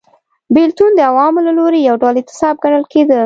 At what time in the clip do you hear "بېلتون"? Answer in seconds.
0.55-0.91